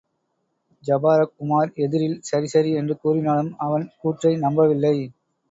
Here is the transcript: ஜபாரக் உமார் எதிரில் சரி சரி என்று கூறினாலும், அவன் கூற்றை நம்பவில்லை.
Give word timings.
ஜபாரக் 0.83 1.33
உமார் 1.39 1.71
எதிரில் 1.75 2.17
சரி 2.21 2.47
சரி 2.47 2.71
என்று 2.71 2.97
கூறினாலும், 2.97 3.53
அவன் 3.59 3.85
கூற்றை 4.01 4.35
நம்பவில்லை. 4.37 4.95